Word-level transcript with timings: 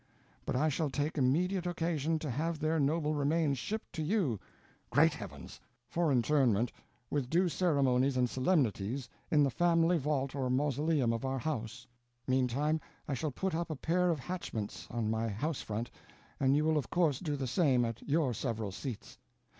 But 0.47 0.55
I 0.55 0.67
shall 0.67 0.89
take 0.89 1.15
immediate 1.15 1.67
occasion 1.67 2.17
to 2.17 2.31
have 2.31 2.57
their 2.57 2.79
noble 2.79 3.13
remains 3.13 3.59
shipped 3.59 3.93
to 3.93 4.01
you 4.01 4.39
("Great 4.89 5.13
heavens!") 5.13 5.61
for 5.87 6.11
interment, 6.11 6.71
with 7.11 7.29
due 7.29 7.47
ceremonies 7.47 8.17
and 8.17 8.27
solemnities, 8.27 9.07
in 9.29 9.43
the 9.43 9.51
family 9.51 9.99
vault 9.99 10.33
or 10.33 10.49
mausoleum 10.49 11.13
of 11.13 11.23
our 11.23 11.37
house. 11.37 11.85
Meantime 12.25 12.81
I 13.07 13.13
shall 13.13 13.29
put 13.29 13.53
up 13.53 13.69
a 13.69 13.75
pair 13.75 14.09
of 14.09 14.17
hatchments 14.17 14.87
on 14.89 15.11
my 15.11 15.27
house 15.29 15.61
front, 15.61 15.91
and 16.39 16.55
you 16.55 16.65
will 16.65 16.79
of 16.79 16.89
course 16.89 17.19
do 17.19 17.35
the 17.35 17.45
same 17.45 17.85
at 17.85 18.01
your 18.01 18.33
several 18.33 18.71
seats. 18.71 19.19